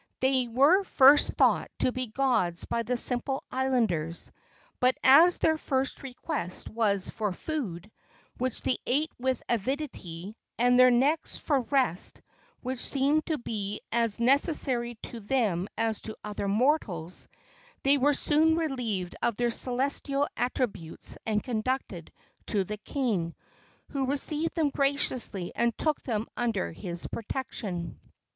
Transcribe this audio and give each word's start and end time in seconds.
They 0.19 0.47
were 0.47 0.83
first 0.83 1.29
thought 1.33 1.69
to 1.77 1.91
be 1.91 2.07
gods 2.07 2.65
by 2.65 2.81
the 2.81 2.97
simple 2.97 3.43
islanders; 3.51 4.31
but 4.79 4.97
as 5.03 5.37
their 5.37 5.59
first 5.59 6.01
request 6.01 6.67
was 6.69 7.11
for 7.11 7.31
food, 7.31 7.91
which 8.39 8.63
they 8.63 8.77
ate 8.87 9.11
with 9.19 9.43
avidity, 9.47 10.35
and 10.57 10.79
their 10.79 10.89
next 10.89 11.37
for 11.41 11.61
rest, 11.61 12.19
which 12.61 12.79
seemed 12.79 13.27
to 13.27 13.37
be 13.37 13.79
as 13.91 14.19
necessary 14.19 14.95
to 15.03 15.19
them 15.19 15.67
as 15.77 16.01
to 16.01 16.17
other 16.23 16.47
mortals, 16.47 17.27
they 17.83 17.99
were 17.99 18.15
soon 18.15 18.55
relieved 18.55 19.15
of 19.21 19.35
their 19.35 19.51
celestial 19.51 20.27
attributes 20.35 21.15
and 21.27 21.43
conducted 21.43 22.11
to 22.47 22.63
the 22.63 22.77
king, 22.77 23.35
who 23.89 24.07
received 24.07 24.55
them 24.55 24.71
graciously 24.71 25.51
and 25.53 25.77
took 25.77 26.01
them 26.01 26.25
under 26.35 26.71
his 26.71 27.05
protection. 27.05 27.99